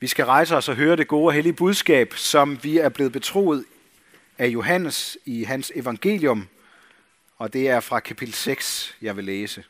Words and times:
Vi 0.00 0.06
skal 0.06 0.24
rejse 0.24 0.56
os 0.56 0.68
og 0.68 0.76
høre 0.76 0.96
det 0.96 1.08
gode 1.08 1.26
og 1.26 1.32
hellige 1.32 1.52
budskab, 1.52 2.14
som 2.14 2.64
vi 2.64 2.78
er 2.78 2.88
blevet 2.88 3.12
betroet 3.12 3.64
af 4.38 4.46
Johannes 4.46 5.18
i 5.24 5.44
hans 5.44 5.72
evangelium, 5.74 6.48
og 7.36 7.52
det 7.52 7.68
er 7.68 7.80
fra 7.80 8.00
kapitel 8.00 8.34
6, 8.34 8.96
jeg 9.02 9.16
vil 9.16 9.24
læse 9.24 9.64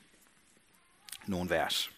nogle 1.26 1.50
vers. 1.50 1.90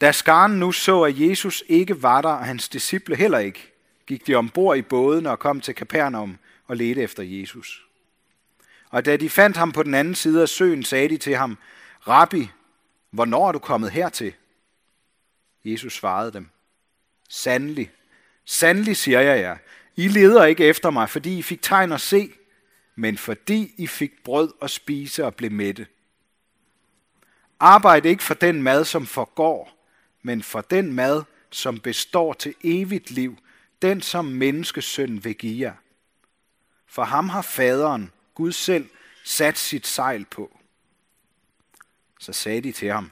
Da 0.00 0.12
skaren 0.12 0.52
nu 0.52 0.72
så, 0.72 1.02
at 1.02 1.20
Jesus 1.20 1.64
ikke 1.68 2.02
var 2.02 2.22
der, 2.22 2.28
og 2.28 2.44
hans 2.44 2.68
disciple 2.68 3.16
heller 3.16 3.38
ikke, 3.38 3.72
gik 4.06 4.26
de 4.26 4.34
ombord 4.34 4.78
i 4.78 4.82
båden 4.82 5.26
og 5.26 5.38
kom 5.38 5.60
til 5.60 5.74
Kapernaum 5.74 6.38
og 6.66 6.76
ledte 6.76 7.02
efter 7.02 7.22
Jesus. 7.22 7.86
Og 8.90 9.04
da 9.04 9.16
de 9.16 9.30
fandt 9.30 9.56
ham 9.56 9.72
på 9.72 9.82
den 9.82 9.94
anden 9.94 10.14
side 10.14 10.42
af 10.42 10.48
søen, 10.48 10.84
sagde 10.84 11.08
de 11.08 11.16
til 11.16 11.36
ham, 11.36 11.58
Rabbi, 12.08 12.50
hvornår 13.10 13.48
er 13.48 13.52
du 13.52 13.58
kommet 13.58 13.90
hertil? 13.90 14.34
Jesus 15.72 15.94
svarede 15.94 16.32
dem, 16.32 16.48
Sandelig, 17.28 17.90
sandelig 18.44 18.96
siger 18.96 19.20
jeg 19.20 19.40
jer, 19.40 19.56
I 19.96 20.08
leder 20.08 20.44
ikke 20.44 20.64
efter 20.64 20.90
mig, 20.90 21.10
fordi 21.10 21.38
I 21.38 21.42
fik 21.42 21.62
tegn 21.62 21.92
at 21.92 22.00
se, 22.00 22.32
men 22.94 23.18
fordi 23.18 23.74
I 23.76 23.86
fik 23.86 24.24
brød 24.24 24.52
at 24.62 24.70
spise 24.70 25.24
og 25.24 25.34
blev 25.34 25.52
mætte. 25.52 25.86
Arbejd 27.60 28.04
ikke 28.04 28.22
for 28.22 28.34
den 28.34 28.62
mad, 28.62 28.84
som 28.84 29.06
forgår, 29.06 29.86
men 30.22 30.42
for 30.42 30.60
den 30.60 30.92
mad, 30.92 31.22
som 31.50 31.80
består 31.80 32.32
til 32.32 32.54
evigt 32.64 33.10
liv, 33.10 33.38
den 33.82 34.00
som 34.00 34.24
menneskesøn 34.24 35.24
vil 35.24 35.34
give 35.34 35.60
jer. 35.60 35.74
For 36.86 37.04
ham 37.04 37.28
har 37.28 37.42
faderen, 37.42 38.12
Gud 38.34 38.52
selv, 38.52 38.88
sat 39.24 39.58
sit 39.58 39.86
sejl 39.86 40.24
på. 40.24 40.58
Så 42.18 42.32
sagde 42.32 42.60
de 42.60 42.72
til 42.72 42.92
ham, 42.92 43.10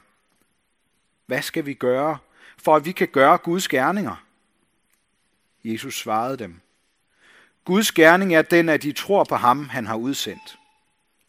hvad 1.25 1.41
skal 1.41 1.65
vi 1.65 1.73
gøre, 1.73 2.17
for 2.63 2.75
at 2.75 2.85
vi 2.85 2.91
kan 2.91 3.07
gøre 3.07 3.37
Guds 3.37 3.67
gerninger? 3.67 4.23
Jesus 5.63 5.99
svarede 5.99 6.37
dem, 6.37 6.61
Guds 7.65 7.91
gerning 7.91 8.35
er 8.35 8.41
den, 8.41 8.69
at 8.69 8.83
de 8.83 8.91
tror 8.91 9.23
på 9.23 9.35
ham, 9.35 9.69
han 9.69 9.85
har 9.85 9.95
udsendt. 9.95 10.59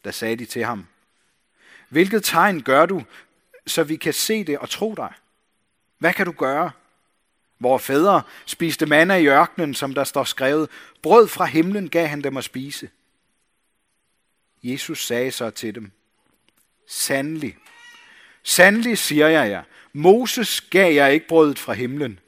Da 0.05 0.11
sagde 0.11 0.35
de 0.35 0.45
til 0.45 0.65
ham, 0.65 0.87
hvilket 1.89 2.23
tegn 2.23 2.61
gør 2.61 2.85
du, 2.85 3.03
så 3.67 3.83
vi 3.83 3.95
kan 3.95 4.13
se 4.13 4.43
det 4.43 4.57
og 4.57 4.69
tro 4.69 4.95
dig? 4.95 5.13
Hvad 5.97 6.13
kan 6.13 6.25
du 6.25 6.31
gøre? 6.31 6.71
Vore 7.59 7.79
fædre 7.79 8.21
spiste 8.45 8.85
manna 8.85 9.15
i 9.15 9.27
ørkenen, 9.27 9.73
som 9.73 9.93
der 9.93 10.03
står 10.03 10.23
skrevet, 10.23 10.69
brød 11.01 11.27
fra 11.27 11.45
himlen 11.45 11.89
gav 11.89 12.07
han 12.07 12.21
dem 12.21 12.37
at 12.37 12.43
spise. 12.43 12.89
Jesus 14.63 15.05
sagde 15.05 15.31
så 15.31 15.49
til 15.49 15.75
dem, 15.75 15.91
Sandelig, 16.87 17.57
sandelig 18.43 18.97
siger 18.97 19.27
jeg 19.27 19.49
jer, 19.49 19.63
Moses 19.93 20.61
gav 20.61 20.93
jeg 20.93 21.13
ikke 21.13 21.27
brødet 21.27 21.59
fra 21.59 21.73
himlen, 21.73 22.19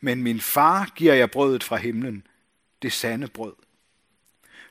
men 0.00 0.22
min 0.22 0.40
far 0.40 0.92
giver 0.96 1.14
jeg 1.14 1.30
brødet 1.30 1.64
fra 1.64 1.76
himlen, 1.76 2.26
det 2.82 2.92
sande 2.92 3.28
brød. 3.28 3.54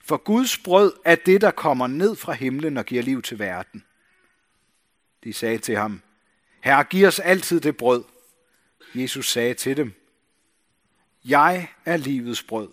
For 0.01 0.17
Guds 0.17 0.57
brød 0.57 0.93
er 1.05 1.15
det, 1.15 1.41
der 1.41 1.51
kommer 1.51 1.87
ned 1.87 2.15
fra 2.15 2.33
himlen 2.33 2.77
og 2.77 2.85
giver 2.85 3.03
liv 3.03 3.21
til 3.21 3.39
verden. 3.39 3.83
De 5.23 5.33
sagde 5.33 5.57
til 5.57 5.77
ham, 5.77 6.01
Herre, 6.61 6.83
giv 6.83 7.07
os 7.07 7.19
altid 7.19 7.61
det 7.61 7.77
brød. 7.77 8.03
Jesus 8.95 9.31
sagde 9.31 9.53
til 9.53 9.77
dem, 9.77 9.93
Jeg 11.25 11.67
er 11.85 11.97
livets 11.97 12.43
brød. 12.43 12.69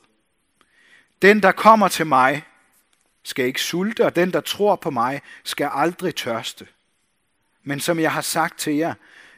Den, 1.23 1.43
der 1.43 1.53
kommer 1.53 1.89
til 1.89 2.07
mig, 2.07 2.43
skal 3.23 3.45
ikke 3.45 3.63
sulte, 3.63 4.05
og 4.07 4.17
den, 4.17 4.33
der 4.33 4.41
tror 4.41 4.77
på 4.77 4.91
mig, 4.91 5.23
skal 5.45 5.71
aldrig 5.73 6.15
tørste. 6.15 6.67
Men 7.63 7.81
som 7.81 7.99
jeg 7.99 8.13
har 8.13 8.21
sagt 8.21 8.59
til 8.59 8.75
jer, 8.75 8.95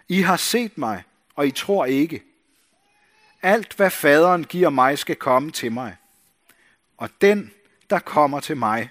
I 0.08 0.20
har 0.20 0.36
set 0.36 0.78
mig, 0.78 1.02
og 1.34 1.46
I 1.46 1.50
tror 1.50 1.84
ikke. 1.84 2.22
Alt, 3.42 3.74
hvad 3.76 3.90
faderen 3.90 4.44
giver 4.44 4.70
mig, 4.70 4.98
skal 4.98 5.16
komme 5.16 5.50
til 5.50 5.72
mig. 5.72 5.96
Og 6.96 7.10
den, 7.20 7.52
der 7.90 7.98
kommer 7.98 8.40
til 8.40 8.56
mig, 8.56 8.90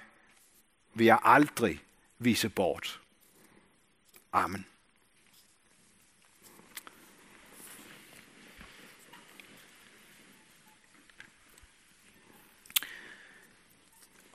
vil 0.94 1.04
jeg 1.04 1.18
aldrig 1.22 1.80
vise 2.18 2.48
bort. 2.48 3.00
Amen. 4.32 4.66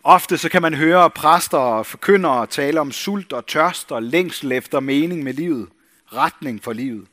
Ofte 0.03 0.37
så 0.37 0.49
kan 0.49 0.61
man 0.61 0.73
høre 0.73 1.09
præster 1.09 1.57
og 1.57 1.85
forkyndere 1.85 2.47
tale 2.47 2.79
om 2.81 2.91
sult 2.91 3.33
og 3.33 3.47
tørst 3.47 3.91
og 3.91 4.03
længsel 4.03 4.51
efter 4.51 4.79
mening 4.79 5.23
med 5.23 5.33
livet, 5.33 5.69
retning 6.13 6.63
for 6.63 6.73
livet. 6.73 7.07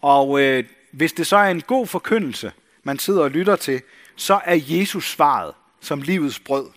Og 0.00 0.40
øh, 0.40 0.64
hvis 0.92 1.12
det 1.12 1.26
så 1.26 1.36
er 1.36 1.50
en 1.50 1.60
god 1.60 1.86
forkyndelse, 1.86 2.52
man 2.82 2.98
sidder 2.98 3.22
og 3.22 3.30
lytter 3.30 3.56
til, 3.56 3.82
så 4.16 4.40
er 4.44 4.60
Jesus 4.60 5.10
svaret 5.10 5.54
som 5.80 6.02
livets 6.02 6.38
brød, 6.38 6.70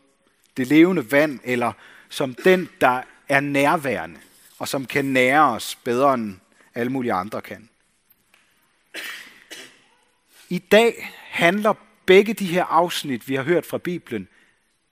det 0.57 0.67
levende 0.67 1.11
vand, 1.11 1.39
eller 1.43 1.71
som 2.09 2.33
den, 2.33 2.69
der 2.81 3.01
er 3.29 3.39
nærværende, 3.39 4.19
og 4.59 4.67
som 4.67 4.85
kan 4.85 5.05
nære 5.05 5.51
os 5.51 5.77
bedre 5.83 6.13
end 6.13 6.35
alle 6.75 6.91
mulige 6.91 7.13
andre 7.13 7.41
kan. 7.41 7.69
I 10.49 10.57
dag 10.57 11.11
handler 11.29 11.73
begge 12.05 12.33
de 12.33 12.45
her 12.45 12.63
afsnit, 12.63 13.29
vi 13.29 13.35
har 13.35 13.43
hørt 13.43 13.65
fra 13.65 13.77
Bibelen, 13.77 14.27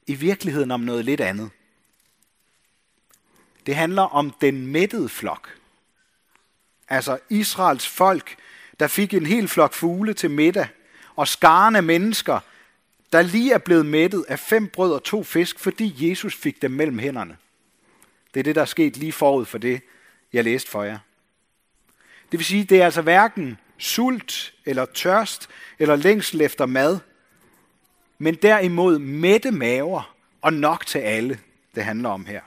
i 0.10 0.16
virkeligheden 0.16 0.72
om 0.72 0.80
noget 0.80 1.06
lidt 1.06 1.22
andet. 1.22 1.50
Det 3.66 3.76
handler 3.76 4.02
om 4.02 4.34
den 4.42 4.68
mættede 4.68 5.10
flok. 5.10 5.58
Altså 6.88 7.20
Israels 7.30 7.88
folk, 7.88 8.36
der 8.80 8.88
fik 8.88 9.14
en 9.14 9.26
hel 9.26 9.48
flok 9.48 9.74
fugle 9.74 10.14
til 10.14 10.32
middag, 10.32 10.68
og 11.16 11.28
skarne 11.28 11.82
mennesker, 11.82 12.40
der 13.14 13.22
lige 13.22 13.54
er 13.54 13.58
blevet 13.58 13.86
mættet 13.86 14.26
af 14.28 14.40
fem 14.40 14.68
brød 14.68 14.94
og 14.94 15.04
to 15.04 15.24
fisk, 15.24 15.60
fordi 15.60 16.10
Jesus 16.10 16.36
fik 16.36 16.62
dem 16.62 16.72
mellem 16.72 17.00
hænderne. 17.00 17.38
Det 18.34 18.40
er 18.40 18.44
det, 18.44 18.56
der 18.56 18.62
er 18.62 18.66
sket 18.66 18.98
lige 18.98 19.12
forud 19.12 19.46
for 19.46 19.58
det, 19.58 19.82
jeg 20.34 20.44
læste 20.44 20.70
for 20.70 20.84
jer. 20.84 21.00
Det 22.32 22.40
vil 22.40 22.46
sige, 22.46 22.64
det 22.64 22.82
er 22.82 22.86
altså 22.86 23.02
hverken 23.02 23.58
sult 23.78 24.54
eller 24.66 24.86
tørst 24.86 25.50
eller 25.80 25.96
længsel 25.96 26.42
efter 26.42 26.66
mad, 26.66 27.00
men 28.20 28.36
derimod 28.36 29.00
mætte 29.00 29.52
maver 29.52 30.16
og 30.42 30.54
nok 30.54 30.86
til 30.86 31.00
alle, 31.00 31.40
det 31.76 31.84
handler 31.84 32.10
om 32.10 32.26
her. 32.26 32.42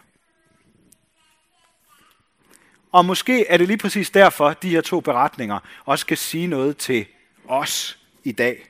Og 2.92 3.04
måske 3.04 3.46
er 3.46 3.56
det 3.56 3.66
lige 3.66 3.78
præcis 3.78 4.10
derfor, 4.10 4.52
de 4.52 4.70
her 4.70 4.80
to 4.80 5.00
beretninger 5.00 5.58
også 5.84 6.06
kan 6.06 6.16
sige 6.16 6.46
noget 6.46 6.76
til 6.76 7.06
os 7.48 7.98
i 8.24 8.32
dag. 8.32 8.66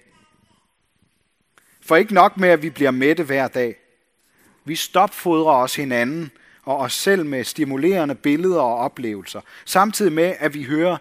For 1.80 1.96
ikke 1.96 2.14
nok 2.14 2.36
med, 2.36 2.48
at 2.48 2.62
vi 2.62 2.70
bliver 2.70 2.90
mætte 2.90 3.24
hver 3.24 3.48
dag. 3.48 3.76
Vi 4.64 4.76
stopfodrer 4.76 5.54
os 5.54 5.76
hinanden 5.76 6.30
og 6.64 6.76
os 6.76 6.92
selv 6.92 7.26
med 7.26 7.44
stimulerende 7.44 8.14
billeder 8.14 8.60
og 8.60 8.76
oplevelser, 8.76 9.40
samtidig 9.64 10.12
med, 10.12 10.34
at 10.38 10.54
vi 10.54 10.62
hører 10.62 10.96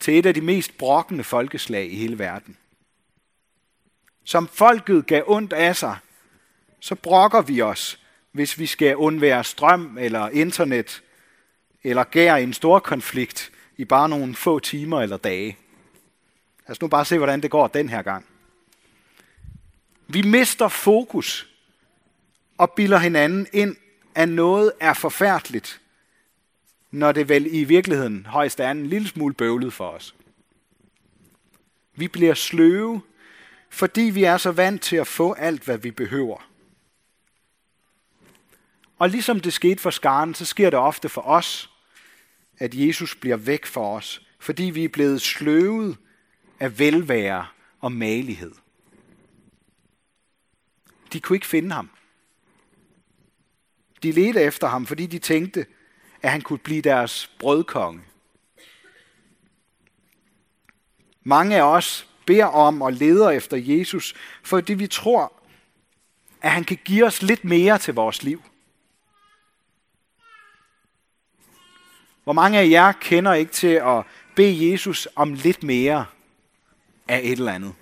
til 0.00 0.18
et 0.18 0.26
af 0.26 0.34
de 0.34 0.40
mest 0.40 0.78
brokkende 0.78 1.24
folkeslag 1.24 1.92
i 1.92 1.96
hele 1.96 2.18
verden 2.18 2.56
som 4.26 4.48
folket 4.48 5.06
gav 5.06 5.22
ondt 5.26 5.52
af 5.52 5.76
sig, 5.76 5.96
så 6.80 6.94
brokker 6.94 7.42
vi 7.42 7.62
os, 7.62 8.00
hvis 8.32 8.58
vi 8.58 8.66
skal 8.66 8.96
undvære 8.96 9.44
strøm 9.44 9.98
eller 9.98 10.28
internet, 10.28 11.02
eller 11.84 12.04
gær 12.04 12.36
i 12.36 12.42
en 12.42 12.52
stor 12.52 12.78
konflikt 12.78 13.52
i 13.76 13.84
bare 13.84 14.08
nogle 14.08 14.34
få 14.34 14.58
timer 14.58 15.02
eller 15.02 15.16
dage. 15.16 15.58
Lad 16.66 16.70
os 16.70 16.80
nu 16.80 16.88
bare 16.88 17.04
se, 17.04 17.16
hvordan 17.18 17.42
det 17.42 17.50
går 17.50 17.66
den 17.66 17.88
her 17.88 18.02
gang. 18.02 18.26
Vi 20.08 20.22
mister 20.22 20.68
fokus 20.68 21.48
og 22.58 22.70
bilder 22.70 22.98
hinanden 22.98 23.46
ind, 23.52 23.76
at 24.14 24.28
noget 24.28 24.72
er 24.80 24.94
forfærdeligt, 24.94 25.80
når 26.90 27.12
det 27.12 27.28
vel 27.28 27.54
i 27.54 27.64
virkeligheden 27.64 28.26
højst 28.26 28.60
er 28.60 28.70
en 28.70 28.86
lille 28.86 29.08
smule 29.08 29.34
bøvlet 29.34 29.72
for 29.72 29.88
os. 29.88 30.14
Vi 31.94 32.08
bliver 32.08 32.34
sløve 32.34 33.02
fordi 33.70 34.00
vi 34.00 34.24
er 34.24 34.36
så 34.36 34.50
vant 34.50 34.82
til 34.82 34.96
at 34.96 35.06
få 35.06 35.32
alt, 35.32 35.62
hvad 35.62 35.78
vi 35.78 35.90
behøver. 35.90 36.50
Og 38.98 39.08
ligesom 39.08 39.40
det 39.40 39.52
skete 39.52 39.80
for 39.80 39.90
skaren, 39.90 40.34
så 40.34 40.44
sker 40.44 40.70
det 40.70 40.78
ofte 40.78 41.08
for 41.08 41.22
os, 41.22 41.70
at 42.58 42.74
Jesus 42.74 43.14
bliver 43.14 43.36
væk 43.36 43.66
for 43.66 43.96
os, 43.96 44.22
fordi 44.38 44.62
vi 44.62 44.84
er 44.84 44.88
blevet 44.88 45.22
sløvet 45.22 45.96
af 46.60 46.78
velvære 46.78 47.46
og 47.80 47.92
malighed. 47.92 48.52
De 51.12 51.20
kunne 51.20 51.36
ikke 51.36 51.46
finde 51.46 51.74
ham. 51.74 51.90
De 54.02 54.12
ledte 54.12 54.40
efter 54.40 54.66
ham, 54.66 54.86
fordi 54.86 55.06
de 55.06 55.18
tænkte, 55.18 55.66
at 56.22 56.30
han 56.30 56.42
kunne 56.42 56.58
blive 56.58 56.82
deres 56.82 57.30
brødkonge. 57.38 58.02
Mange 61.22 61.56
af 61.56 61.62
os 61.62 62.08
beder 62.26 62.44
om 62.44 62.82
og 62.82 62.92
leder 62.92 63.30
efter 63.30 63.56
Jesus, 63.56 64.14
fordi 64.42 64.74
vi 64.74 64.86
tror, 64.86 65.32
at 66.40 66.50
han 66.50 66.64
kan 66.64 66.78
give 66.84 67.06
os 67.06 67.22
lidt 67.22 67.44
mere 67.44 67.78
til 67.78 67.94
vores 67.94 68.22
liv. 68.22 68.42
Hvor 72.24 72.32
mange 72.32 72.58
af 72.58 72.68
jer 72.68 72.92
kender 72.92 73.32
ikke 73.32 73.52
til 73.52 73.66
at 73.84 74.04
bede 74.34 74.70
Jesus 74.70 75.08
om 75.16 75.32
lidt 75.34 75.62
mere 75.62 76.06
af 77.08 77.20
et 77.24 77.32
eller 77.32 77.52
andet? 77.52 77.74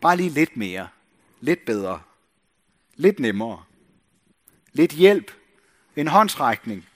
Bare 0.00 0.16
lige 0.16 0.30
lidt 0.30 0.56
mere. 0.56 0.88
Lidt 1.40 1.64
bedre. 1.64 2.00
Lidt 2.96 3.20
nemmere. 3.20 3.62
Lidt 4.72 4.92
hjælp. 4.92 5.32
En 5.96 6.08
håndsrækning. 6.08 6.86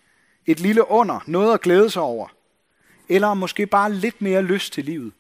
Et 0.47 0.61
lille 0.61 0.91
under. 0.91 1.21
Noget 1.27 1.55
at 1.55 1.61
glæde 1.61 1.91
sig 1.91 2.03
over. 2.03 2.29
Eller 3.09 3.35
måske 3.35 3.67
bare 3.67 3.93
lidt 3.93 4.23
mere 4.23 4.43
lyst 4.43 4.73
til 4.73 4.85
livet. 4.85 5.13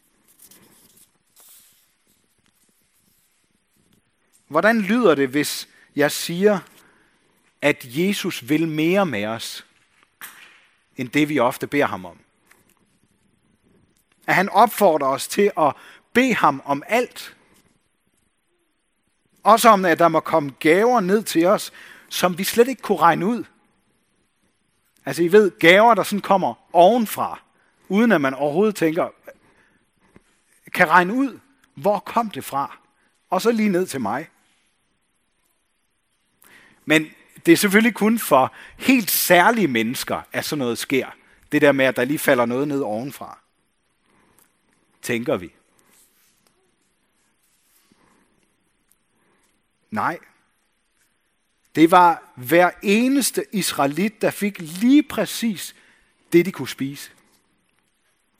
Hvordan 4.48 4.80
lyder 4.80 5.14
det, 5.14 5.28
hvis 5.28 5.68
jeg 5.96 6.12
siger, 6.12 6.58
at 7.62 7.84
Jesus 7.84 8.48
vil 8.48 8.68
mere 8.68 9.06
med 9.06 9.24
os, 9.24 9.66
end 10.96 11.08
det 11.08 11.28
vi 11.28 11.38
ofte 11.38 11.66
beder 11.66 11.86
ham 11.86 12.04
om? 12.04 12.18
At 14.26 14.34
han 14.34 14.48
opfordrer 14.48 15.08
os 15.08 15.28
til 15.28 15.50
at 15.58 15.72
bede 16.12 16.34
ham 16.34 16.62
om 16.64 16.82
alt. 16.86 17.36
Også 19.42 19.68
om, 19.68 19.84
at 19.84 19.98
der 19.98 20.08
må 20.08 20.20
komme 20.20 20.52
gaver 20.60 21.00
ned 21.00 21.22
til 21.22 21.46
os, 21.46 21.72
som 22.08 22.38
vi 22.38 22.44
slet 22.44 22.68
ikke 22.68 22.82
kunne 22.82 22.98
regne 22.98 23.26
ud. 23.26 23.44
Altså, 25.04 25.22
I 25.22 25.32
ved, 25.32 25.50
gaver, 25.58 25.94
der 25.94 26.02
sådan 26.02 26.20
kommer 26.20 26.54
ovenfra, 26.72 27.40
uden 27.88 28.12
at 28.12 28.20
man 28.20 28.34
overhovedet 28.34 28.74
tænker, 28.74 29.08
kan 30.74 30.88
regne 30.88 31.14
ud, 31.14 31.38
hvor 31.74 31.98
kom 31.98 32.30
det 32.30 32.44
fra? 32.44 32.78
Og 33.30 33.42
så 33.42 33.52
lige 33.52 33.68
ned 33.68 33.86
til 33.86 34.00
mig. 34.00 34.28
Men 36.84 37.10
det 37.46 37.52
er 37.52 37.56
selvfølgelig 37.56 37.94
kun 37.94 38.18
for 38.18 38.54
helt 38.78 39.10
særlige 39.10 39.68
mennesker, 39.68 40.22
at 40.32 40.44
sådan 40.44 40.58
noget 40.58 40.78
sker. 40.78 41.06
Det 41.52 41.62
der 41.62 41.72
med, 41.72 41.84
at 41.84 41.96
der 41.96 42.04
lige 42.04 42.18
falder 42.18 42.46
noget 42.46 42.68
ned 42.68 42.80
ovenfra. 42.80 43.38
Tænker 45.02 45.36
vi. 45.36 45.52
Nej. 49.90 50.18
Det 51.74 51.90
var 51.90 52.32
hver 52.36 52.70
eneste 52.82 53.44
israelit, 53.52 54.22
der 54.22 54.30
fik 54.30 54.58
lige 54.58 55.02
præcis 55.02 55.74
det, 56.32 56.46
de 56.46 56.52
kunne 56.52 56.68
spise. 56.68 57.10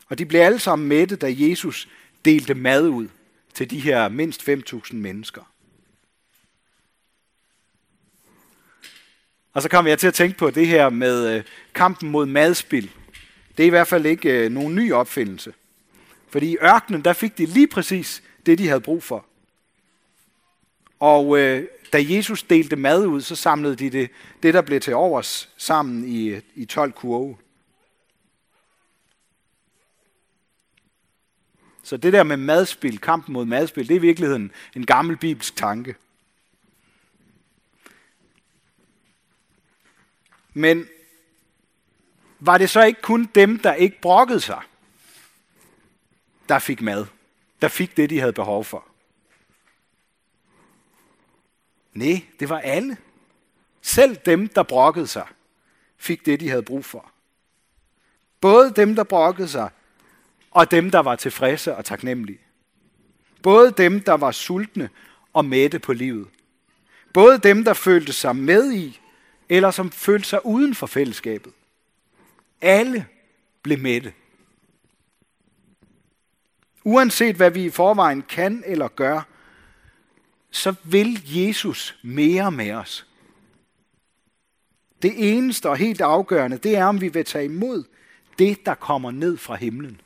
Og 0.09 0.19
de 0.19 0.27
blev 0.27 0.41
alle 0.41 0.59
sammen 0.59 0.89
mætte, 0.89 1.17
da 1.17 1.35
Jesus 1.37 1.89
delte 2.25 2.55
mad 2.55 2.89
ud 2.89 3.09
til 3.55 3.71
de 3.71 3.81
her 3.81 4.09
mindst 4.09 4.49
5.000 4.49 4.95
mennesker. 4.95 5.54
Og 9.55 9.63
så 9.63 9.69
kom 9.69 9.87
jeg 9.87 9.99
til 9.99 10.07
at 10.07 10.15
tænke 10.15 10.39
på 10.39 10.51
det 10.51 10.67
her 10.67 10.91
med 10.91 11.37
øh, 11.37 11.45
kampen 11.75 12.11
mod 12.11 12.27
madspil. 12.27 12.91
Det 13.57 13.63
er 13.63 13.67
i 13.67 13.71
hvert 13.71 13.89
fald 13.89 14.07
ikke 14.07 14.45
øh, 14.45 14.51
nogen 14.51 14.75
ny 14.75 14.93
opfindelse. 14.93 15.55
Fordi 16.29 16.53
i 16.53 16.57
ørkenen, 16.63 17.05
der 17.05 17.13
fik 17.13 17.39
de 17.39 17.47
lige 17.47 17.69
præcis 17.69 18.23
det, 18.47 18.59
de 18.59 18.69
havde 18.69 18.81
brug 18.81 19.03
for. 19.03 19.27
Og 21.01 21.39
øh, 21.39 21.67
da 21.93 22.05
Jesus 22.09 22.43
delte 22.43 22.77
mad 22.77 23.07
ud, 23.07 23.21
så 23.21 23.37
samlede 23.37 23.77
de 23.77 23.91
det, 23.91 24.11
det 24.43 24.55
der 24.55 24.63
blev 24.63 24.81
til 24.81 24.95
overs, 24.95 25.49
sammen 25.57 26.09
i, 26.09 26.27
øh, 26.27 26.43
i 26.55 26.65
12 26.65 26.93
kurve. 26.93 27.37
Så 31.83 31.97
det 31.97 32.13
der 32.13 32.23
med 32.23 32.37
madspil, 32.37 32.99
kampen 32.99 33.33
mod 33.33 33.45
madspil, 33.45 33.89
det 33.89 33.95
er 33.95 33.99
i 33.99 34.01
virkeligheden 34.01 34.53
en 34.77 34.87
gammel 34.87 35.17
bibelsk 35.17 35.57
tanke. 35.57 35.95
Men 40.55 40.89
var 42.41 42.59
det 42.59 42.71
så 42.71 42.83
ikke 42.83 43.03
kun 43.03 43.31
dem, 43.35 43.59
der 43.59 43.75
ikke 43.75 44.01
brokkede 44.01 44.41
sig, 44.41 44.63
der 46.49 46.59
fik 46.59 46.83
mad, 46.83 47.07
der 47.63 47.69
fik 47.69 47.97
det, 47.97 48.11
de 48.11 48.21
havde 48.21 48.33
behov 48.33 48.65
for? 48.65 48.85
Nej, 51.93 52.25
det 52.41 52.49
var 52.49 52.59
alle. 52.59 52.97
Selv 53.83 54.17
dem, 54.17 54.49
der 54.49 54.63
brokkede 54.63 55.07
sig, 55.07 55.27
fik 55.97 56.27
det, 56.27 56.41
de 56.41 56.49
havde 56.49 56.63
brug 56.63 56.85
for. 56.85 57.11
Både 58.41 58.73
dem, 58.77 58.95
der 58.95 59.05
brokkede 59.05 59.49
sig, 59.49 59.71
og 60.51 60.71
dem, 60.71 60.91
der 60.91 60.99
var 60.99 61.17
tilfredse 61.17 61.77
og 61.77 61.85
taknemmelige. 61.85 62.39
Både 63.43 63.71
dem, 63.71 64.01
der 64.01 64.13
var 64.13 64.31
sultne 64.31 64.91
og 65.33 65.45
mætte 65.45 65.79
på 65.79 65.93
livet. 65.93 66.29
Både 67.13 67.39
dem, 67.39 67.65
der 67.65 67.75
følte 67.75 68.13
sig 68.13 68.37
med 68.37 68.73
i, 68.73 69.01
eller 69.49 69.71
som 69.71 69.91
følte 69.91 70.29
sig 70.29 70.47
uden 70.47 70.75
for 70.75 70.87
fællesskabet. 70.87 71.53
Alle 72.61 73.07
blev 73.63 73.79
mætte. 73.79 74.13
Uanset 76.85 77.37
hvad 77.37 77.51
vi 77.51 77.65
i 77.65 77.71
forvejen 77.71 78.23
kan 78.23 78.63
eller 78.67 78.89
gør, 78.89 79.23
så 80.51 80.75
vil 80.85 81.23
Jesus 81.25 81.99
mere 82.03 82.51
med 82.53 82.73
os. 82.73 83.07
Det 85.03 85.37
eneste 85.37 85.71
og 85.71 85.77
helt 85.77 86.01
afgørende, 86.01 86.59
det 86.59 86.77
er, 86.77 86.85
om 86.85 87.01
vi 87.01 87.09
vil 87.09 87.25
tage 87.25 87.45
imod 87.45 87.85
det, 88.39 88.67
der 88.67 88.75
kommer 88.75 89.11
ned 89.11 89.37
fra 89.37 89.55
himlen. 89.55 90.01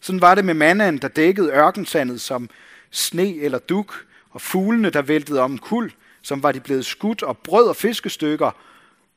Sådan 0.00 0.20
var 0.20 0.34
det 0.34 0.44
med 0.44 0.54
mannaen, 0.54 0.98
der 0.98 1.08
dækkede 1.08 1.52
ørkensandet 1.52 2.20
som 2.20 2.50
sne 2.90 3.36
eller 3.36 3.58
duk, 3.58 4.06
og 4.30 4.40
fuglene, 4.40 4.90
der 4.90 5.02
væltede 5.02 5.40
om 5.40 5.58
kul, 5.58 5.92
som 6.22 6.42
var 6.42 6.52
de 6.52 6.60
blevet 6.60 6.86
skudt, 6.86 7.22
og 7.22 7.38
brød 7.38 7.68
og 7.68 7.76
fiskestykker, 7.76 8.50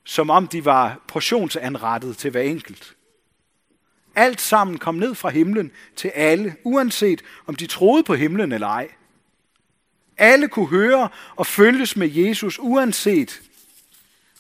som 0.04 0.30
om 0.30 0.48
de 0.48 0.66
var 0.66 1.02
portionsanrettet 1.08 2.18
til 2.18 2.32
hver 2.32 2.42
enkelt. 2.42 2.96
Alt 4.16 4.42
sammen 4.42 4.78
kom 4.78 4.96
ned 4.96 5.16
fra 5.16 5.30
himlen 5.30 5.72
til 5.96 6.08
alle, 6.08 6.56
uanset 6.64 7.22
om 7.48 7.56
de 7.56 7.68
troede 7.68 8.04
på 8.04 8.14
himlen 8.14 8.52
eller 8.52 8.68
ej. 8.68 8.88
Alle 10.18 10.48
kunne 10.48 10.68
høre 10.68 11.10
og 11.36 11.48
følges 11.48 11.96
med 11.96 12.10
Jesus, 12.12 12.60
uanset 12.60 13.42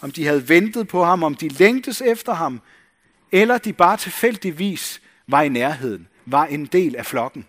om 0.01 0.11
de 0.11 0.25
havde 0.25 0.49
ventet 0.49 0.87
på 0.87 1.03
ham, 1.03 1.23
om 1.23 1.35
de 1.35 1.47
længtes 1.47 2.01
efter 2.01 2.33
ham, 2.33 2.61
eller 3.31 3.57
de 3.57 3.73
bare 3.73 3.97
tilfældigvis 3.97 5.01
var 5.27 5.41
i 5.41 5.49
nærheden, 5.49 6.07
var 6.25 6.45
en 6.45 6.65
del 6.65 6.95
af 6.95 7.05
flokken. 7.05 7.45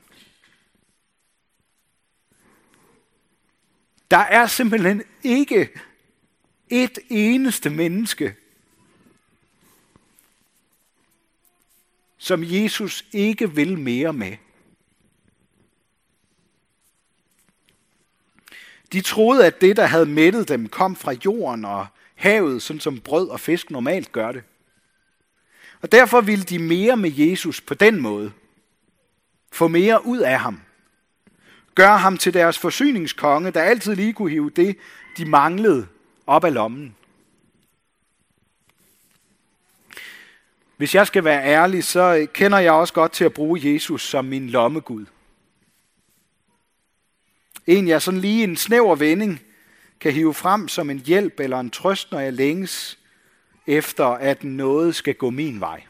Der 4.12 4.18
er 4.18 4.46
simpelthen 4.46 5.02
ikke 5.22 5.70
et 6.68 6.98
eneste 7.08 7.70
menneske, 7.70 8.34
som 12.19 12.42
Jesus 12.44 13.04
ikke 13.12 13.54
vil 13.54 13.78
mere 13.78 14.12
med. 14.12 14.36
De 18.92 19.00
troede, 19.00 19.46
at 19.46 19.60
det, 19.60 19.76
der 19.76 19.86
havde 19.86 20.06
mættet 20.06 20.48
dem, 20.48 20.69
kom 20.69 20.96
fra 20.96 21.12
jorden 21.24 21.64
og 21.64 21.86
havet, 22.14 22.62
sådan 22.62 22.81
som 22.81 23.00
brød 23.00 23.28
og 23.28 23.40
fisk 23.40 23.70
normalt 23.70 24.12
gør 24.12 24.32
det. 24.32 24.42
Og 25.81 25.92
derfor 25.92 26.20
ville 26.20 26.44
de 26.44 26.58
mere 26.58 26.96
med 26.96 27.12
Jesus 27.12 27.60
på 27.60 27.74
den 27.74 28.00
måde. 28.00 28.32
Få 29.52 29.69
mere 29.69 30.06
ud 30.06 30.19
af 30.19 30.40
ham. 30.40 30.60
Gør 31.74 31.96
ham 31.96 32.17
til 32.17 32.34
deres 32.34 32.58
forsyningskonge, 32.58 33.50
der 33.50 33.62
altid 33.62 33.94
lige 33.94 34.12
kunne 34.12 34.31
hive 34.31 34.50
det, 34.50 34.76
de 35.17 35.24
manglede, 35.24 35.86
op 36.26 36.44
af 36.44 36.55
lommen. 36.55 36.96
Hvis 40.76 40.94
jeg 40.94 41.06
skal 41.06 41.24
være 41.24 41.44
ærlig, 41.44 41.84
så 41.84 42.26
kender 42.32 42.58
jeg 42.58 42.72
også 42.72 42.94
godt 42.94 43.12
til 43.12 43.24
at 43.24 43.34
bruge 43.34 43.60
Jesus 43.72 44.02
som 44.08 44.24
min 44.24 44.50
lommegud. 44.50 45.06
En, 47.67 47.88
jeg 47.88 48.02
sådan 48.02 48.20
lige 48.20 48.44
en 48.44 48.56
snæver 48.56 48.96
vending 48.96 49.41
kan 50.00 50.12
hive 50.12 50.34
frem 50.34 50.69
som 50.69 50.91
en 50.91 50.98
hjælp 50.98 51.41
eller 51.41 51.60
en 51.60 51.70
trøst, 51.70 52.12
når 52.12 52.20
jeg 52.20 52.32
længes 52.32 52.98
efter, 53.67 54.06
at 54.06 54.44
noget 54.44 54.94
skal 54.94 55.14
gå 55.14 55.31
min 55.31 55.60
vej. 55.60 55.82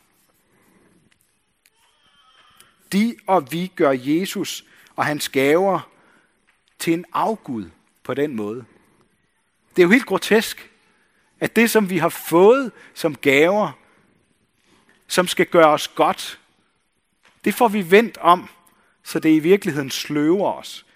De 2.92 3.16
og 3.26 3.52
vi 3.52 3.72
gør 3.76 3.92
Jesus 3.92 4.64
og 4.96 5.04
hans 5.04 5.28
gaver 5.28 5.80
til 6.78 6.92
en 6.92 7.04
afgud 7.12 7.70
på 8.02 8.14
den 8.14 8.36
måde. 8.36 8.64
Det 9.76 9.82
er 9.82 9.86
jo 9.86 9.90
helt 9.90 10.06
grotesk, 10.06 10.70
at 11.40 11.56
det, 11.56 11.70
som 11.70 11.90
vi 11.90 11.98
har 11.98 12.08
fået 12.08 12.72
som 12.94 13.14
gaver, 13.14 13.72
som 15.06 15.28
skal 15.28 15.46
gøre 15.46 15.68
os 15.68 15.88
godt, 15.88 16.40
det 17.44 17.54
får 17.54 17.68
vi 17.68 17.90
vendt 17.90 18.18
om, 18.18 18.48
så 19.02 19.18
det 19.18 19.30
i 19.30 19.38
virkeligheden 19.38 19.90
sløver 19.90 20.52
os. 20.52 20.86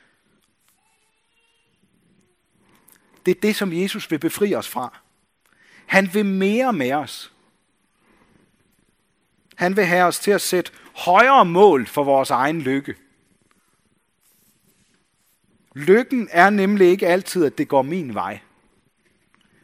Det 3.27 3.37
er 3.37 3.41
det, 3.41 3.57
som 3.57 3.73
Jesus 3.73 4.11
vil 4.11 4.19
befri 4.19 4.55
os 4.55 4.69
fra. 4.69 4.99
Han 5.87 6.15
vil 6.15 6.27
mere 6.27 6.73
med 6.73 6.93
os. 6.93 7.33
Han 9.57 9.77
vil 9.77 9.85
have 9.85 10.05
os 10.05 10.19
til 10.19 10.31
at 10.31 10.41
sætte 10.41 10.73
højere 10.95 11.45
mål 11.45 11.87
for 11.87 12.05
vores 12.05 12.31
egen 12.31 12.61
lykke. 12.61 12.95
Lykken 15.77 16.29
er 16.31 16.51
nemlig 16.51 16.89
ikke 16.89 17.07
altid, 17.07 17.45
at 17.45 17.59
det 17.59 17.69
går 17.69 17.83
min 17.83 18.15
vej. 18.15 18.41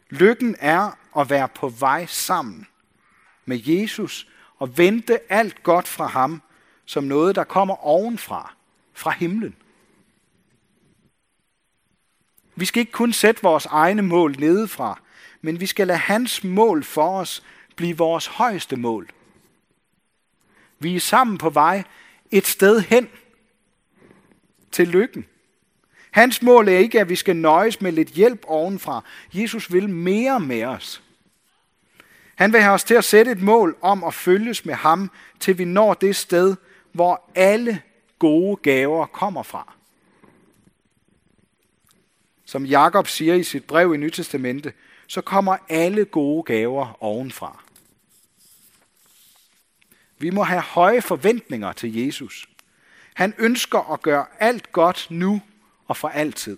Lykken 0.09 0.55
er 0.59 0.97
at 1.17 1.29
være 1.29 1.47
på 1.47 1.69
vej 1.69 2.05
sammen 2.05 2.67
med 3.45 3.59
Jesus 3.65 4.27
og 4.57 4.77
vente 4.77 5.31
alt 5.31 5.63
godt 5.63 5.87
fra 5.87 6.07
ham 6.07 6.41
som 6.85 7.03
noget, 7.03 7.35
der 7.35 7.43
kommer 7.43 7.85
ovenfra, 7.85 8.53
fra 8.93 9.11
himlen. 9.11 9.55
Vi 12.55 12.65
skal 12.65 12.79
ikke 12.79 12.91
kun 12.91 13.13
sætte 13.13 13.41
vores 13.41 13.65
egne 13.65 14.01
mål 14.01 14.35
nedefra, 14.39 14.99
men 15.41 15.59
vi 15.59 15.65
skal 15.65 15.87
lade 15.87 15.99
hans 15.99 16.43
mål 16.43 16.83
for 16.83 17.19
os 17.19 17.43
blive 17.75 17.97
vores 17.97 18.27
højeste 18.27 18.75
mål. 18.75 19.09
Vi 20.79 20.95
er 20.95 20.99
sammen 20.99 21.37
på 21.37 21.49
vej 21.49 21.83
et 22.31 22.47
sted 22.47 22.79
hen 22.81 23.09
til 24.71 24.87
lykken. 24.87 25.25
Hans 26.13 26.41
mål 26.41 26.67
er 26.67 26.77
ikke, 26.77 26.99
at 26.99 27.09
vi 27.09 27.15
skal 27.15 27.35
nøjes 27.35 27.81
med 27.81 27.91
lidt 27.91 28.09
hjælp 28.09 28.45
ovenfra. 28.47 29.03
Jesus 29.33 29.73
vil 29.73 29.89
mere 29.89 30.39
med 30.39 30.63
os. 30.63 31.01
Han 32.35 32.53
vil 32.53 32.61
have 32.61 32.73
os 32.73 32.83
til 32.83 32.93
at 32.93 33.03
sætte 33.03 33.31
et 33.31 33.41
mål 33.41 33.77
om 33.81 34.03
at 34.03 34.13
følges 34.13 34.65
med 34.65 34.73
ham, 34.73 35.11
til 35.39 35.57
vi 35.57 35.65
når 35.65 35.93
det 35.93 36.15
sted, 36.15 36.55
hvor 36.91 37.29
alle 37.35 37.81
gode 38.19 38.55
gaver 38.55 39.05
kommer 39.05 39.43
fra. 39.43 39.73
Som 42.45 42.65
Jakob 42.65 43.07
siger 43.07 43.35
i 43.35 43.43
sit 43.43 43.63
brev 43.63 43.93
i 43.93 43.97
Nytestamente, 43.97 44.73
så 45.07 45.21
kommer 45.21 45.57
alle 45.69 46.05
gode 46.05 46.43
gaver 46.43 47.03
ovenfra. 47.03 47.63
Vi 50.17 50.29
må 50.29 50.43
have 50.43 50.61
høje 50.61 51.01
forventninger 51.01 51.71
til 51.71 52.05
Jesus. 52.05 52.49
Han 53.13 53.33
ønsker 53.37 53.93
at 53.93 54.01
gøre 54.01 54.25
alt 54.39 54.71
godt 54.71 55.07
nu 55.09 55.41
og 55.93 55.97
for 55.97 56.09
altid. 56.09 56.57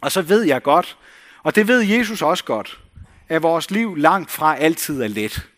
Og 0.00 0.12
så 0.12 0.22
ved 0.22 0.42
jeg 0.42 0.62
godt, 0.62 0.98
og 1.42 1.54
det 1.54 1.68
ved 1.68 1.80
Jesus 1.80 2.22
også 2.22 2.44
godt, 2.44 2.80
at 3.28 3.42
vores 3.42 3.70
liv 3.70 3.96
langt 3.96 4.30
fra 4.30 4.56
altid 4.56 5.02
er 5.02 5.08
let. 5.08 5.48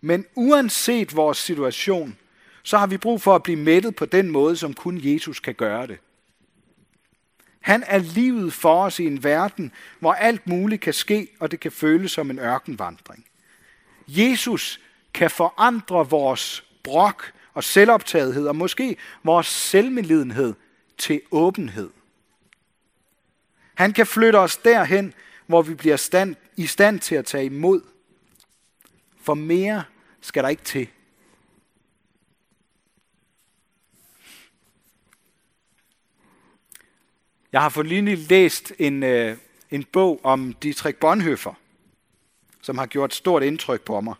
Men 0.00 0.26
uanset 0.34 1.16
vores 1.16 1.38
situation, 1.38 2.18
så 2.62 2.78
har 2.78 2.86
vi 2.86 2.96
brug 2.96 3.22
for 3.22 3.34
at 3.34 3.42
blive 3.42 3.58
mættet 3.58 3.96
på 3.96 4.04
den 4.04 4.30
måde, 4.30 4.56
som 4.56 4.74
kun 4.74 5.00
Jesus 5.02 5.40
kan 5.40 5.54
gøre 5.54 5.86
det. 5.86 5.98
Han 7.60 7.84
er 7.86 7.98
livet 7.98 8.52
for 8.52 8.84
os 8.84 8.98
i 8.98 9.06
en 9.06 9.24
verden, 9.24 9.72
hvor 9.98 10.12
alt 10.12 10.46
muligt 10.46 10.82
kan 10.82 10.92
ske, 10.92 11.28
og 11.40 11.50
det 11.50 11.60
kan 11.60 11.72
føles 11.72 12.12
som 12.12 12.30
en 12.30 12.38
ørkenvandring. 12.38 13.26
Jesus 14.08 14.80
kan 15.14 15.30
forandre 15.30 16.08
vores 16.08 16.64
brok 16.84 17.32
og 17.56 17.64
selvoptagethed, 17.64 18.46
og 18.46 18.56
måske 18.56 18.96
vores 19.24 19.46
selvmedlidenhed 19.46 20.54
til 20.98 21.22
åbenhed. 21.30 21.90
Han 23.74 23.92
kan 23.92 24.06
flytte 24.06 24.36
os 24.36 24.56
derhen, 24.56 25.14
hvor 25.46 25.62
vi 25.62 25.74
bliver 25.74 25.96
stand, 25.96 26.36
i 26.56 26.66
stand 26.66 27.00
til 27.00 27.14
at 27.14 27.24
tage 27.24 27.44
imod. 27.44 27.82
For 29.20 29.34
mere 29.34 29.84
skal 30.20 30.42
der 30.42 30.48
ikke 30.48 30.62
til. 30.62 30.88
Jeg 37.52 37.62
har 37.62 37.68
for 37.68 37.82
nylig 37.82 38.18
læst 38.18 38.72
en, 38.78 39.02
øh, 39.02 39.36
en 39.70 39.84
bog 39.84 40.20
om 40.24 40.52
Dietrich 40.52 40.98
Bonhoeffer, 40.98 41.54
som 42.60 42.78
har 42.78 42.86
gjort 42.86 43.14
stort 43.14 43.42
indtryk 43.42 43.80
på 43.80 44.00
mig. 44.00 44.14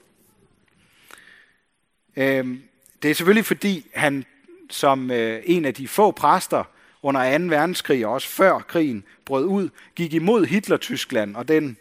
Øh, 2.16 2.59
det 3.06 3.10
er 3.10 3.14
selvfølgelig 3.14 3.44
fordi, 3.44 3.86
han 3.94 4.25
som 4.70 5.10
øh, 5.10 5.42
en 5.44 5.64
af 5.64 5.75
de 5.75 5.88
få 5.88 6.10
præster 6.10 6.64
under 7.02 7.38
2. 7.38 7.44
verdenskrig, 7.44 8.06
og 8.06 8.12
også 8.12 8.28
før 8.28 8.58
krigen 8.58 9.04
brød 9.25 9.44
ud, 9.44 9.68
gik 9.94 10.14
imod 10.14 10.46
Hitler-Tyskland 10.46 11.36
og 11.36 11.48
den 11.48 11.76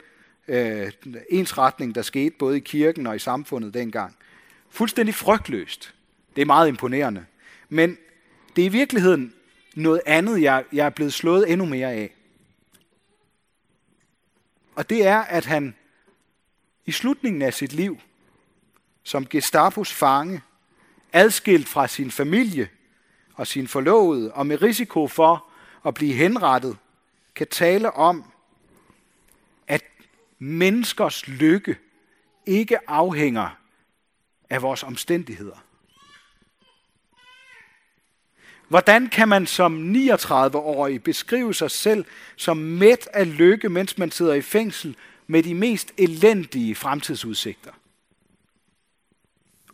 øh, 0.47 0.91
ensretning, 1.29 1.95
der 1.95 2.01
skete 2.01 2.35
både 2.39 2.57
i 2.57 2.59
kirken 2.59 3.07
og 3.07 3.15
i 3.15 3.19
samfundet 3.19 3.73
dengang. 3.73 4.15
Fuldstændig 4.69 5.15
frygtløst. 5.15 5.93
Det 6.35 6.41
er 6.41 6.45
meget 6.45 6.67
imponerende. 6.67 7.25
Men 7.69 7.97
det 8.55 8.61
er 8.61 8.65
i 8.65 8.71
virkeligheden 8.71 9.33
noget 9.75 10.01
andet, 10.05 10.41
jeg, 10.41 10.63
jeg 10.73 10.85
er 10.85 10.89
blevet 10.89 11.13
slået 11.13 11.51
endnu 11.51 11.65
mere 11.65 11.91
af. 11.93 12.15
Og 14.75 14.89
det 14.89 15.07
er, 15.07 15.19
at 15.19 15.45
han 15.45 15.75
i 16.85 16.91
slutningen 16.91 17.41
af 17.41 17.53
sit 17.53 17.73
liv, 17.73 17.99
som 19.03 19.25
Gestapos 19.25 19.93
fange, 19.93 20.41
adskilt 21.15 21.67
fra 21.67 21.87
sin 21.87 22.11
familie 22.11 22.69
og 23.33 23.47
sin 23.47 23.67
forlovede, 23.67 24.33
og 24.33 24.47
med 24.47 24.61
risiko 24.61 25.07
for 25.07 25.45
at 25.85 25.93
blive 25.93 26.13
henrettet, 26.13 26.77
kan 27.35 27.47
tale 27.47 27.91
om, 27.91 28.31
at 29.67 29.83
menneskers 30.39 31.27
lykke 31.27 31.77
ikke 32.45 32.89
afhænger 32.89 33.57
af 34.49 34.61
vores 34.61 34.83
omstændigheder. 34.83 35.63
Hvordan 38.67 39.09
kan 39.09 39.29
man 39.29 39.47
som 39.47 39.95
39-årig 39.95 41.03
beskrive 41.03 41.53
sig 41.53 41.71
selv 41.71 42.05
som 42.35 42.57
mæt 42.57 43.07
af 43.13 43.37
lykke, 43.37 43.69
mens 43.69 43.97
man 43.97 44.11
sidder 44.11 44.33
i 44.33 44.41
fængsel 44.41 44.97
med 45.27 45.43
de 45.43 45.53
mest 45.53 45.93
elendige 45.97 46.75
fremtidsudsigter? 46.75 47.71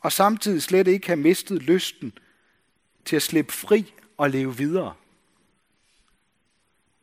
Og 0.01 0.11
samtidig 0.11 0.63
slet 0.63 0.87
ikke 0.87 1.07
have 1.07 1.19
mistet 1.19 1.61
lysten 1.61 2.13
til 3.05 3.15
at 3.15 3.21
slippe 3.21 3.53
fri 3.53 3.93
og 4.17 4.29
leve 4.29 4.57
videre. 4.57 4.93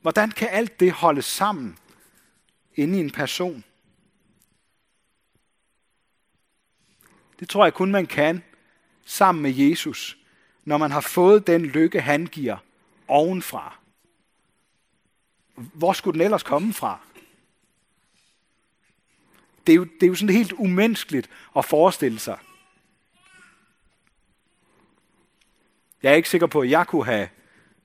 Hvordan 0.00 0.30
kan 0.30 0.48
alt 0.48 0.80
det 0.80 0.92
holde 0.92 1.22
sammen 1.22 1.78
inde 2.74 2.98
i 2.98 3.00
en 3.00 3.10
person? 3.10 3.64
Det 7.40 7.48
tror 7.48 7.64
jeg 7.64 7.74
kun 7.74 7.90
man 7.90 8.06
kan 8.06 8.42
sammen 9.04 9.42
med 9.42 9.54
Jesus, 9.54 10.18
når 10.64 10.78
man 10.78 10.90
har 10.90 11.00
fået 11.00 11.46
den 11.46 11.66
lykke, 11.66 12.00
han 12.00 12.26
giver 12.26 12.56
ovenfra. 13.08 13.78
Hvor 15.54 15.92
skulle 15.92 16.14
den 16.18 16.24
ellers 16.24 16.42
komme 16.42 16.72
fra? 16.72 17.00
Det 19.66 19.72
er 19.72 19.76
jo, 19.76 19.84
det 19.84 20.02
er 20.02 20.06
jo 20.06 20.14
sådan 20.14 20.34
helt 20.34 20.52
umenneskeligt 20.52 21.30
at 21.56 21.64
forestille 21.64 22.18
sig. 22.18 22.38
Jeg 26.02 26.12
er 26.12 26.16
ikke 26.16 26.28
sikker 26.28 26.46
på, 26.46 26.60
at 26.60 26.70
jeg 26.70 26.86
kunne 26.86 27.04
have 27.04 27.28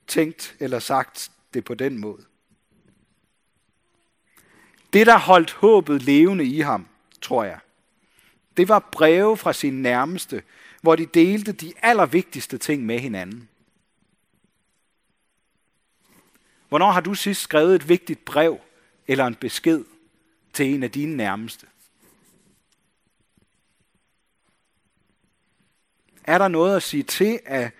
tænkt 0.06 0.56
eller 0.60 0.78
sagt 0.78 1.30
det 1.54 1.64
på 1.64 1.74
den 1.74 1.98
måde. 1.98 2.24
Det, 4.92 5.06
der 5.06 5.18
holdt 5.18 5.52
håbet 5.52 6.02
levende 6.02 6.44
i 6.44 6.60
ham, 6.60 6.88
tror 7.20 7.44
jeg, 7.44 7.58
det 8.56 8.68
var 8.68 8.88
breve 8.92 9.36
fra 9.36 9.52
sin 9.52 9.82
nærmeste, 9.82 10.42
hvor 10.80 10.96
de 10.96 11.06
delte 11.06 11.52
de 11.52 11.72
allervigtigste 11.82 12.58
ting 12.58 12.86
med 12.86 12.98
hinanden. 12.98 13.48
Hvornår 16.68 16.90
har 16.90 17.00
du 17.00 17.14
sidst 17.14 17.40
skrevet 17.40 17.74
et 17.74 17.88
vigtigt 17.88 18.24
brev 18.24 18.60
eller 19.06 19.26
en 19.26 19.34
besked 19.34 19.84
til 20.52 20.74
en 20.74 20.82
af 20.82 20.90
dine 20.90 21.16
nærmeste? 21.16 21.66
Er 26.24 26.38
der 26.38 26.48
noget 26.48 26.76
at 26.76 26.82
sige 26.82 27.02
til, 27.02 27.40
at 27.44 27.72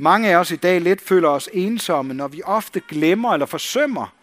mange 0.00 0.28
af 0.28 0.36
os 0.36 0.50
i 0.50 0.56
dag 0.56 0.80
lidt 0.80 1.00
føler 1.00 1.28
os 1.28 1.48
ensomme, 1.52 2.14
når 2.14 2.28
vi 2.28 2.42
ofte 2.44 2.80
glemmer 2.88 3.32
eller 3.32 3.46
forsømmer 3.46 4.14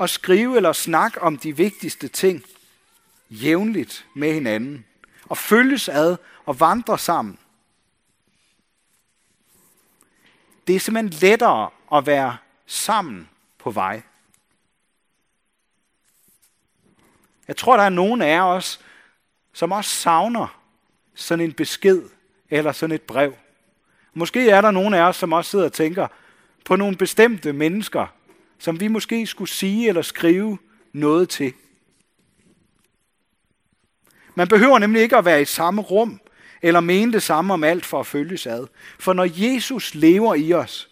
at 0.00 0.10
skrive 0.10 0.56
eller 0.56 0.72
snakke 0.72 1.22
om 1.22 1.36
de 1.36 1.56
vigtigste 1.56 2.08
ting 2.08 2.44
jævnligt 3.30 4.06
med 4.14 4.32
hinanden 4.32 4.84
og 5.24 5.38
følges 5.38 5.88
ad 5.88 6.16
og 6.44 6.60
vandre 6.60 6.98
sammen. 6.98 7.38
Det 10.66 10.76
er 10.76 10.80
simpelthen 10.80 11.20
lettere 11.20 11.70
at 11.92 12.06
være 12.06 12.36
sammen 12.66 13.28
på 13.58 13.70
vej. 13.70 14.02
Jeg 17.48 17.56
tror, 17.56 17.76
der 17.76 17.84
er 17.84 17.88
nogen 17.88 18.22
af 18.22 18.40
os, 18.40 18.80
som 19.52 19.72
også 19.72 19.90
savner 19.90 20.60
sådan 21.14 21.44
en 21.44 21.52
besked 21.52 22.02
eller 22.50 22.72
sådan 22.72 22.94
et 22.94 23.02
brev. 23.02 23.34
Måske 24.14 24.50
er 24.50 24.60
der 24.60 24.70
nogen 24.70 24.94
af 24.94 25.02
os, 25.02 25.16
som 25.16 25.32
også 25.32 25.50
sidder 25.50 25.64
og 25.64 25.72
tænker 25.72 26.06
på 26.64 26.76
nogle 26.76 26.96
bestemte 26.96 27.52
mennesker, 27.52 28.06
som 28.58 28.80
vi 28.80 28.88
måske 28.88 29.26
skulle 29.26 29.50
sige 29.50 29.88
eller 29.88 30.02
skrive 30.02 30.58
noget 30.92 31.28
til. 31.28 31.52
Man 34.34 34.48
behøver 34.48 34.78
nemlig 34.78 35.02
ikke 35.02 35.16
at 35.16 35.24
være 35.24 35.42
i 35.42 35.44
samme 35.44 35.82
rum, 35.82 36.20
eller 36.62 36.80
mene 36.80 37.12
det 37.12 37.22
samme 37.22 37.54
om 37.54 37.64
alt 37.64 37.86
for 37.86 38.00
at 38.00 38.06
følges 38.06 38.46
ad. 38.46 38.66
For 38.98 39.12
når 39.12 39.28
Jesus 39.30 39.94
lever 39.94 40.34
i 40.34 40.52
os, 40.52 40.90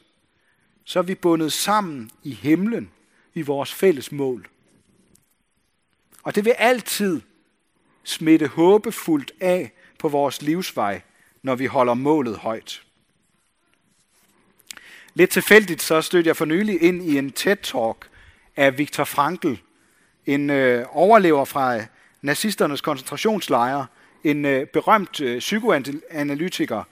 så 0.85 0.99
er 0.99 1.03
vi 1.03 1.15
bundet 1.15 1.53
sammen 1.53 2.11
i 2.23 2.35
himlen 2.35 2.91
i 3.35 3.43
vores 3.43 3.75
fælles 3.75 4.13
mål. 4.13 4.49
Og 6.23 6.35
det 6.35 6.45
vil 6.45 6.55
altid 6.59 7.21
smitte 8.05 8.47
håbefuldt 8.47 9.33
af 9.41 9.73
på 9.99 10.09
vores 10.09 10.43
livsvej, 10.43 11.03
når 11.43 11.55
vi 11.55 11.67
holder 11.67 11.95
målet 11.95 12.37
højt. 12.37 12.86
Lidt 15.17 15.31
tilfældigt 15.31 15.83
så 15.83 16.01
stødte 16.01 16.29
jeg 16.29 16.37
for 16.37 16.45
nylig 16.45 16.83
ind 16.83 17.03
i 17.03 17.19
en 17.19 17.33
TED-talk 17.33 18.09
af 18.57 18.79
Viktor 18.79 19.05
Frankl, 19.05 19.55
en 20.27 20.51
øh, 20.51 20.87
overlever 20.91 21.45
fra 21.45 21.81
nazisternes 22.23 22.81
koncentrationslejre, 22.81 23.87
en 24.25 24.45
øh, 24.45 24.67
berømt 24.67 25.21
øh, 25.21 25.39
psykoanalytiker, 25.39 26.83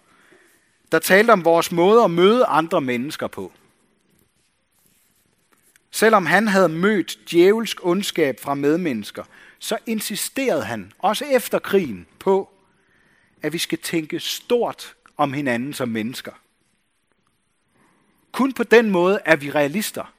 der 0.92 0.98
talte 0.98 1.30
om 1.30 1.44
vores 1.44 1.72
måde 1.72 2.04
at 2.04 2.10
møde 2.10 2.44
andre 2.44 2.80
mennesker 2.80 3.26
på. 3.26 3.52
Selvom 5.90 6.26
han 6.26 6.48
havde 6.48 6.68
mødt 6.68 7.18
djævelsk 7.30 7.86
ondskab 7.86 8.40
fra 8.40 8.54
medmennesker, 8.54 9.24
så 9.58 9.78
insisterede 9.86 10.64
han, 10.64 10.92
også 10.98 11.24
efter 11.24 11.58
krigen, 11.58 12.06
på, 12.18 12.50
at 13.42 13.52
vi 13.52 13.58
skal 13.58 13.78
tænke 13.78 14.20
stort 14.20 14.94
om 15.16 15.32
hinanden 15.32 15.72
som 15.72 15.88
mennesker. 15.88 16.32
Kun 18.34 18.52
på 18.52 18.62
den 18.62 18.90
måde 18.90 19.20
er 19.24 19.36
vi 19.36 19.50
realister. 19.50 20.12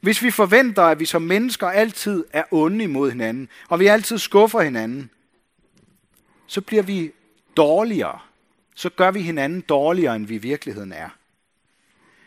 Hvis 0.00 0.22
vi 0.22 0.30
forventer, 0.30 0.82
at 0.82 1.00
vi 1.00 1.04
som 1.04 1.22
mennesker 1.22 1.66
altid 1.66 2.24
er 2.32 2.44
onde 2.50 2.84
imod 2.84 3.10
hinanden, 3.10 3.48
og 3.68 3.80
vi 3.80 3.86
altid 3.86 4.18
skuffer 4.18 4.60
hinanden, 4.60 5.10
så 6.46 6.60
bliver 6.60 6.82
vi 6.82 7.12
dårligere. 7.56 8.18
Så 8.74 8.90
gør 8.90 9.10
vi 9.10 9.20
hinanden 9.22 9.60
dårligere, 9.60 10.16
end 10.16 10.26
vi 10.26 10.34
i 10.34 10.38
virkeligheden 10.38 10.92
er. 10.92 11.08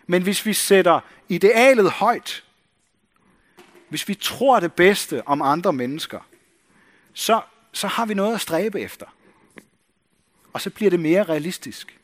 Men 0.08 0.24
hvis 0.24 0.46
vi 0.46 0.53
sætter 0.53 1.00
idealet 1.29 1.91
højt, 1.91 2.43
hvis 3.89 4.08
vi 4.08 4.15
tror 4.15 4.60
det 4.60 4.74
bedste 4.74 5.27
om 5.27 5.41
andre 5.41 5.74
mennesker, 5.74 6.19
så, 7.13 7.41
så 7.72 7.88
har 7.88 8.05
vi 8.05 8.13
noget 8.13 8.36
at 8.36 8.41
stræbe 8.41 8.81
efter. 8.81 9.05
Og 10.53 10.62
så 10.62 10.69
bliver 10.69 10.89
det 10.89 11.00
mere 11.00 11.24
realistisk. 11.24 11.99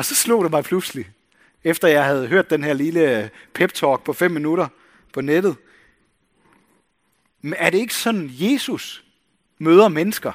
Og 0.00 0.04
så 0.04 0.14
slog 0.14 0.44
det 0.44 0.50
mig 0.50 0.64
pludselig, 0.64 1.10
efter 1.64 1.88
jeg 1.88 2.04
havde 2.04 2.26
hørt 2.26 2.50
den 2.50 2.64
her 2.64 2.72
lille 2.72 3.18
øh, 3.18 3.28
pep-talk 3.54 4.04
på 4.04 4.12
fem 4.12 4.30
minutter 4.30 4.68
på 5.12 5.20
nettet. 5.20 5.56
Men 7.40 7.54
er 7.58 7.70
det 7.70 7.78
ikke 7.78 7.94
sådan, 7.94 8.30
Jesus 8.32 9.04
møder 9.58 9.88
mennesker? 9.88 10.32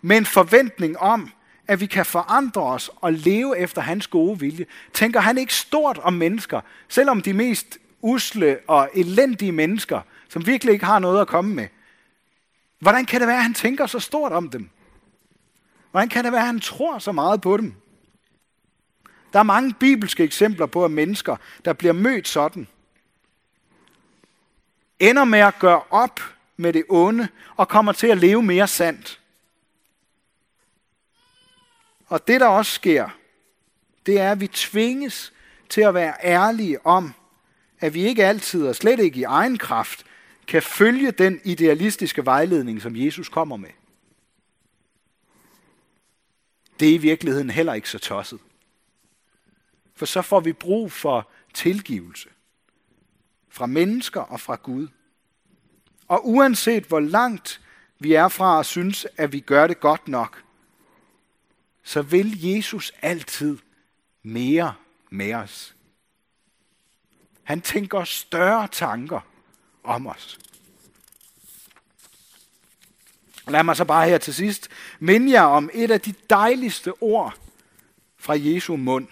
Med 0.00 0.16
en 0.16 0.26
forventning 0.26 0.98
om, 0.98 1.32
at 1.68 1.80
vi 1.80 1.86
kan 1.86 2.06
forandre 2.06 2.62
os 2.62 2.90
og 2.96 3.12
leve 3.12 3.58
efter 3.58 3.82
hans 3.82 4.06
gode 4.06 4.40
vilje. 4.40 4.66
Tænker 4.92 5.20
han 5.20 5.38
ikke 5.38 5.54
stort 5.54 5.98
om 5.98 6.12
mennesker, 6.12 6.60
selvom 6.88 7.22
de 7.22 7.32
mest 7.32 7.78
usle 8.00 8.58
og 8.66 8.90
elendige 8.94 9.52
mennesker, 9.52 10.00
som 10.28 10.46
virkelig 10.46 10.72
ikke 10.72 10.84
har 10.84 10.98
noget 10.98 11.20
at 11.20 11.28
komme 11.28 11.54
med. 11.54 11.68
Hvordan 12.78 13.06
kan 13.06 13.20
det 13.20 13.28
være, 13.28 13.36
at 13.36 13.42
han 13.42 13.54
tænker 13.54 13.86
så 13.86 13.98
stort 13.98 14.32
om 14.32 14.50
dem? 14.50 14.70
Hvordan 15.90 16.08
kan 16.08 16.24
det 16.24 16.32
være, 16.32 16.40
at 16.40 16.46
han 16.46 16.60
tror 16.60 16.98
så 16.98 17.12
meget 17.12 17.40
på 17.40 17.56
dem? 17.56 17.74
Der 19.32 19.38
er 19.38 19.42
mange 19.42 19.74
bibelske 19.74 20.24
eksempler 20.24 20.66
på, 20.66 20.84
at 20.84 20.90
mennesker, 20.90 21.36
der 21.64 21.72
bliver 21.72 21.92
mødt 21.92 22.28
sådan, 22.28 22.68
ender 24.98 25.24
med 25.24 25.38
at 25.38 25.58
gøre 25.58 25.82
op 25.90 26.20
med 26.56 26.72
det 26.72 26.84
onde 26.88 27.28
og 27.56 27.68
kommer 27.68 27.92
til 27.92 28.06
at 28.06 28.18
leve 28.18 28.42
mere 28.42 28.68
sandt. 28.68 29.20
Og 32.06 32.28
det, 32.28 32.40
der 32.40 32.46
også 32.46 32.72
sker, 32.72 33.08
det 34.06 34.20
er, 34.20 34.32
at 34.32 34.40
vi 34.40 34.46
tvinges 34.46 35.32
til 35.68 35.80
at 35.80 35.94
være 35.94 36.14
ærlige 36.24 36.86
om, 36.86 37.14
at 37.80 37.94
vi 37.94 38.02
ikke 38.02 38.24
altid, 38.24 38.66
og 38.66 38.76
slet 38.76 39.00
ikke 39.00 39.20
i 39.20 39.22
egen 39.22 39.58
kraft, 39.58 40.04
kan 40.46 40.62
følge 40.62 41.10
den 41.10 41.40
idealistiske 41.44 42.26
vejledning, 42.26 42.82
som 42.82 42.96
Jesus 42.96 43.28
kommer 43.28 43.56
med. 43.56 43.70
Det 46.80 46.88
er 46.88 46.94
i 46.94 46.98
virkeligheden 46.98 47.50
heller 47.50 47.74
ikke 47.74 47.90
så 47.90 47.98
tosset. 47.98 48.40
For 49.94 50.06
så 50.06 50.22
får 50.22 50.40
vi 50.40 50.52
brug 50.52 50.92
for 50.92 51.30
tilgivelse 51.54 52.28
fra 53.48 53.66
mennesker 53.66 54.20
og 54.20 54.40
fra 54.40 54.54
Gud. 54.62 54.88
Og 56.08 56.28
uanset 56.28 56.84
hvor 56.84 57.00
langt 57.00 57.60
vi 57.98 58.12
er 58.12 58.28
fra 58.28 58.60
at 58.60 58.66
synes, 58.66 59.06
at 59.16 59.32
vi 59.32 59.40
gør 59.40 59.66
det 59.66 59.80
godt 59.80 60.08
nok, 60.08 60.44
så 61.82 62.02
vil 62.02 62.40
Jesus 62.40 62.92
altid 63.02 63.58
mere 64.22 64.74
med 65.10 65.34
os. 65.34 65.74
Han 67.42 67.60
tænker 67.60 68.04
større 68.04 68.68
tanker 68.68 69.20
om 69.84 70.06
os. 70.06 70.38
Lad 73.48 73.62
mig 73.62 73.76
så 73.76 73.84
bare 73.84 74.08
her 74.08 74.18
til 74.18 74.34
sidst 74.34 74.68
minde 74.98 75.32
jer 75.32 75.42
om 75.42 75.70
et 75.74 75.90
af 75.90 76.00
de 76.00 76.14
dejligste 76.30 77.02
ord 77.02 77.38
fra 78.16 78.34
Jesu 78.38 78.76
mund. 78.76 79.08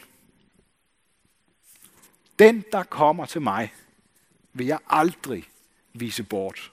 Den, 2.38 2.64
der 2.73 2.83
kommer 2.83 3.27
til 3.27 3.43
mig, 3.43 3.75
vil 4.53 4.67
jeg 4.67 4.79
aldrig 4.87 5.49
vise 5.93 6.23
bort. 6.23 6.73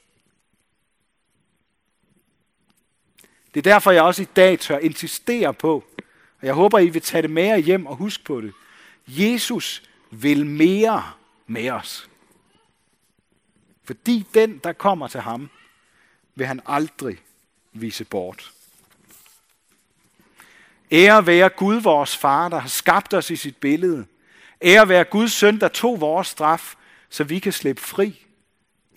Det 3.54 3.60
er 3.68 3.72
derfor, 3.74 3.92
jeg 3.92 4.04
også 4.04 4.22
i 4.22 4.28
dag 4.36 4.60
tør 4.60 4.78
insistere 4.78 5.54
på, 5.54 5.84
og 6.42 6.48
jeg 6.48 6.54
håber, 6.54 6.80
I 6.80 6.90
vil 6.90 7.02
tage 7.02 7.22
det 7.22 7.30
med 7.30 7.44
jer 7.44 7.58
hjem 7.58 7.86
og 7.86 7.96
huske 7.96 8.24
på 8.24 8.42
det. 8.42 8.54
Jesus 9.08 9.84
vil 10.12 10.46
mere 10.46 11.04
med 11.48 11.70
os. 11.70 12.10
Fordi 13.84 14.26
den, 14.34 14.58
der 14.58 14.74
kommer 14.74 15.08
til 15.08 15.22
ham, 15.22 15.50
vil 16.36 16.48
han 16.48 16.62
aldrig 16.66 17.18
vise 17.76 18.06
bort. 18.06 18.52
Ære 20.92 21.26
være 21.26 21.50
Gud, 21.50 21.76
vores 21.76 22.18
far, 22.18 22.50
der 22.50 22.60
har 22.60 22.70
skabt 22.70 23.14
os 23.14 23.30
i 23.30 23.36
sit 23.36 23.58
billede. 23.58 24.06
Ære 24.62 24.90
være 24.90 25.04
Guds 25.04 25.34
søn, 25.34 25.60
der 25.60 25.68
tog 25.68 26.02
vores 26.02 26.28
straf, 26.28 26.76
så 27.10 27.24
vi 27.24 27.40
kan 27.40 27.52
slippe 27.52 27.82
fri. 27.82 28.26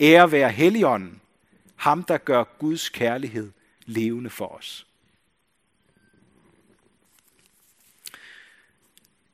Ære 0.01 0.33
være 0.33 0.51
Helligånden, 0.51 1.21
ham 1.77 2.03
der 2.03 2.19
gør 2.19 2.45
Guds 2.45 2.89
kærlighed 2.89 3.53
levende 3.87 4.31
for 4.31 4.47
os. 4.47 4.87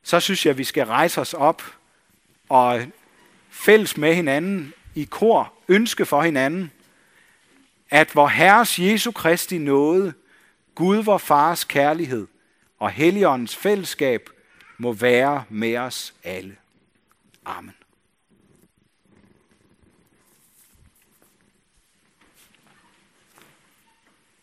Så 0.03 0.21
synes 0.21 0.47
jeg, 0.47 0.51
at 0.51 0.59
vi 0.59 0.65
skal 0.65 0.87
rejse 0.87 1.21
os 1.21 1.35
op 1.35 1.63
og 2.49 2.87
fælles 3.51 3.97
med 3.97 4.15
hinanden 4.15 4.75
i 4.95 5.05
kor 5.05 5.53
ønske 5.69 6.07
for 6.07 6.23
hinanden, 6.23 6.73
at 7.95 8.15
vor 8.15 8.29
Herres 8.29 8.79
Jesu 8.79 9.13
Kristi 9.13 9.59
nåde, 9.59 10.15
Gud 10.75 10.97
vor 10.97 11.19
Fars 11.19 11.65
kærlighed 11.65 12.27
og 12.79 12.91
Helligåndens 12.91 13.57
fællesskab 13.57 14.31
må 14.79 14.93
være 14.93 15.45
med 15.49 15.77
os 15.77 16.15
alle. 16.25 16.57
Amen. 17.45 17.75